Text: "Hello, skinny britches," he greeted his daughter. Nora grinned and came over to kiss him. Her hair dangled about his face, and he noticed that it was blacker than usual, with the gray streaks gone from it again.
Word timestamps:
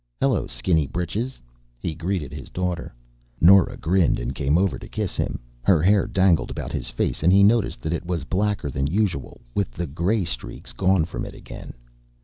"Hello, 0.19 0.47
skinny 0.47 0.87
britches," 0.87 1.39
he 1.77 1.93
greeted 1.93 2.33
his 2.33 2.49
daughter. 2.49 2.91
Nora 3.39 3.77
grinned 3.77 4.17
and 4.19 4.33
came 4.33 4.57
over 4.57 4.79
to 4.79 4.89
kiss 4.89 5.15
him. 5.15 5.37
Her 5.61 5.83
hair 5.83 6.07
dangled 6.07 6.49
about 6.49 6.71
his 6.71 6.89
face, 6.89 7.21
and 7.21 7.31
he 7.31 7.43
noticed 7.43 7.83
that 7.83 7.93
it 7.93 8.03
was 8.07 8.23
blacker 8.23 8.71
than 8.71 8.87
usual, 8.87 9.41
with 9.53 9.69
the 9.69 9.85
gray 9.85 10.25
streaks 10.25 10.73
gone 10.73 11.05
from 11.05 11.23
it 11.23 11.35
again. 11.35 11.75